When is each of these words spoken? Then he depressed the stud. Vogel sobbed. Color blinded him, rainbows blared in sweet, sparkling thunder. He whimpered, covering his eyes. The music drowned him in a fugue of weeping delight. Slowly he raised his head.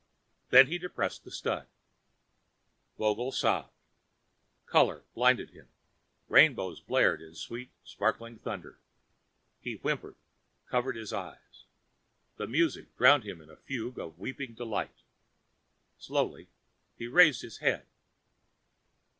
Then 0.49 0.65
he 0.65 0.79
depressed 0.79 1.23
the 1.25 1.29
stud. 1.29 1.67
Vogel 2.97 3.31
sobbed. 3.31 3.69
Color 4.65 5.03
blinded 5.13 5.51
him, 5.51 5.67
rainbows 6.27 6.79
blared 6.81 7.21
in 7.21 7.35
sweet, 7.35 7.69
sparkling 7.83 8.39
thunder. 8.39 8.79
He 9.59 9.75
whimpered, 9.75 10.15
covering 10.65 10.97
his 10.97 11.13
eyes. 11.13 11.65
The 12.37 12.47
music 12.47 12.97
drowned 12.97 13.25
him 13.25 13.41
in 13.41 13.51
a 13.51 13.57
fugue 13.57 13.99
of 13.99 14.17
weeping 14.17 14.55
delight. 14.55 15.03
Slowly 15.99 16.47
he 16.97 17.05
raised 17.05 17.43
his 17.43 17.59
head. 17.59 17.85